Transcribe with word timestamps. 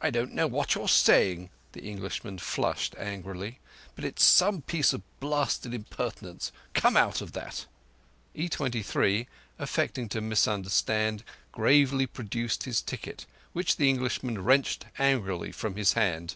"I 0.00 0.10
don't 0.10 0.32
know 0.32 0.48
what 0.48 0.74
you're 0.74 0.88
saying,"—the 0.88 1.80
Englishman 1.80 2.38
flushed 2.38 2.96
angrily—"but 2.98 4.04
it's 4.04 4.24
some 4.24 4.62
piece 4.62 4.92
of 4.92 5.02
blasted 5.20 5.72
impertinence. 5.72 6.50
Come 6.72 6.96
out 6.96 7.20
of 7.20 7.34
that!" 7.34 7.66
E23, 8.34 9.28
affecting 9.60 10.08
to 10.08 10.20
misunderstand, 10.20 11.22
gravely 11.52 12.08
produced 12.08 12.64
his 12.64 12.82
ticket, 12.82 13.26
which 13.52 13.76
the 13.76 13.88
Englishman 13.88 14.42
wrenched 14.42 14.86
angrily 14.98 15.52
from 15.52 15.76
his 15.76 15.92
hand. 15.92 16.34